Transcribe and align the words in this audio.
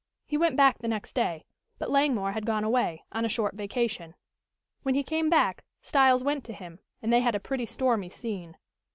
He 0.25 0.35
went 0.35 0.55
back 0.55 0.79
the 0.79 0.87
next 0.87 1.13
day, 1.13 1.45
but 1.77 1.91
Langmore 1.91 2.31
had 2.31 2.43
gone 2.43 2.63
away, 2.63 3.03
on 3.11 3.23
a 3.23 3.29
short 3.29 3.53
vacation. 3.53 4.15
When 4.81 4.95
he 4.95 5.03
came 5.03 5.29
back 5.29 5.63
Styles 5.83 6.23
went 6.23 6.43
to 6.45 6.53
him 6.53 6.79
and 7.03 7.13
they 7.13 7.19
had 7.21 7.35
a 7.35 7.39
pretty 7.39 7.67
stormy 7.67 8.09
scene. 8.09 8.57